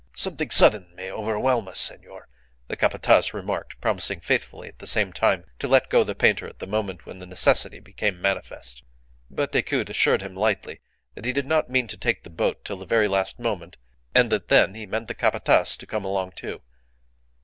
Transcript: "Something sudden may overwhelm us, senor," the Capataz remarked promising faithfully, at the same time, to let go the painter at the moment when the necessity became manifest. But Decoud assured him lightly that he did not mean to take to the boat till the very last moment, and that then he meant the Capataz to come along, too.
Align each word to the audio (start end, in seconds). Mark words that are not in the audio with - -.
"Something 0.15 0.49
sudden 0.49 0.95
may 0.95 1.11
overwhelm 1.11 1.67
us, 1.67 1.77
senor," 1.79 2.27
the 2.67 2.75
Capataz 2.75 3.35
remarked 3.35 3.79
promising 3.81 4.19
faithfully, 4.19 4.69
at 4.69 4.79
the 4.79 4.87
same 4.87 5.13
time, 5.13 5.43
to 5.59 5.67
let 5.67 5.91
go 5.91 6.03
the 6.03 6.15
painter 6.15 6.47
at 6.47 6.57
the 6.57 6.65
moment 6.65 7.05
when 7.05 7.19
the 7.19 7.27
necessity 7.27 7.79
became 7.79 8.19
manifest. 8.19 8.81
But 9.29 9.51
Decoud 9.51 9.91
assured 9.91 10.23
him 10.23 10.33
lightly 10.35 10.81
that 11.13 11.25
he 11.25 11.31
did 11.31 11.45
not 11.45 11.69
mean 11.69 11.85
to 11.85 11.97
take 11.97 12.23
to 12.23 12.29
the 12.31 12.35
boat 12.35 12.65
till 12.65 12.77
the 12.77 12.85
very 12.87 13.07
last 13.07 13.37
moment, 13.37 13.77
and 14.15 14.31
that 14.31 14.47
then 14.47 14.73
he 14.73 14.87
meant 14.87 15.07
the 15.07 15.13
Capataz 15.13 15.77
to 15.77 15.85
come 15.85 16.03
along, 16.03 16.31
too. 16.31 16.61